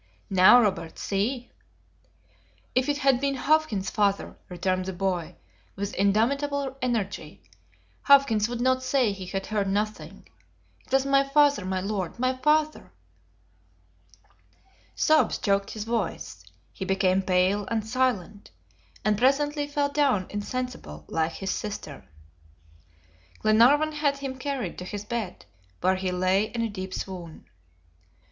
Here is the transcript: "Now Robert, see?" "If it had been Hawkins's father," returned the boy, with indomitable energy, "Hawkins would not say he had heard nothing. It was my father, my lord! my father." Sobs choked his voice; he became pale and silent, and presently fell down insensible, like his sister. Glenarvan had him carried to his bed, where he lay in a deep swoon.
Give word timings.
"Now 0.31 0.59
Robert, 0.59 0.97
see?" 0.97 1.51
"If 2.73 2.89
it 2.89 2.97
had 2.97 3.21
been 3.21 3.35
Hawkins's 3.35 3.91
father," 3.91 4.35
returned 4.49 4.85
the 4.85 4.93
boy, 4.93 5.35
with 5.75 5.93
indomitable 5.93 6.75
energy, 6.81 7.43
"Hawkins 8.05 8.49
would 8.49 8.61
not 8.61 8.81
say 8.81 9.11
he 9.11 9.27
had 9.27 9.45
heard 9.45 9.67
nothing. 9.69 10.27
It 10.87 10.91
was 10.91 11.05
my 11.05 11.23
father, 11.23 11.65
my 11.65 11.81
lord! 11.81 12.17
my 12.17 12.35
father." 12.35 12.91
Sobs 14.95 15.37
choked 15.37 15.69
his 15.69 15.83
voice; 15.83 16.43
he 16.73 16.83
became 16.83 17.21
pale 17.21 17.67
and 17.67 17.87
silent, 17.87 18.49
and 19.05 19.19
presently 19.19 19.67
fell 19.67 19.89
down 19.89 20.25
insensible, 20.31 21.05
like 21.09 21.33
his 21.33 21.51
sister. 21.51 22.09
Glenarvan 23.43 23.91
had 23.91 24.17
him 24.17 24.39
carried 24.39 24.79
to 24.79 24.83
his 24.85 25.05
bed, 25.05 25.45
where 25.81 25.97
he 25.97 26.11
lay 26.11 26.45
in 26.45 26.63
a 26.63 26.69
deep 26.69 26.91
swoon. 26.91 27.45